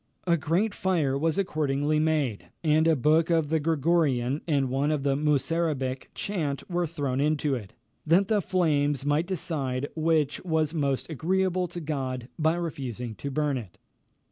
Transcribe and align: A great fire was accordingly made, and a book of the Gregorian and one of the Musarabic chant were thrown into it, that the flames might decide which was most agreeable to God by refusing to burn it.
A 0.25 0.35
great 0.35 0.73
fire 0.73 1.15
was 1.15 1.37
accordingly 1.37 1.99
made, 1.99 2.47
and 2.63 2.87
a 2.87 2.95
book 2.95 3.29
of 3.29 3.49
the 3.49 3.59
Gregorian 3.59 4.41
and 4.47 4.67
one 4.71 4.89
of 4.89 5.03
the 5.03 5.15
Musarabic 5.15 6.07
chant 6.15 6.67
were 6.67 6.87
thrown 6.87 7.19
into 7.21 7.53
it, 7.53 7.73
that 8.07 8.27
the 8.27 8.41
flames 8.41 9.05
might 9.05 9.27
decide 9.27 9.89
which 9.95 10.43
was 10.43 10.73
most 10.73 11.07
agreeable 11.07 11.67
to 11.67 11.79
God 11.79 12.29
by 12.39 12.55
refusing 12.55 13.13
to 13.13 13.29
burn 13.29 13.59
it. 13.59 13.77